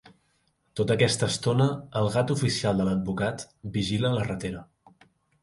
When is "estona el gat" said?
1.33-2.33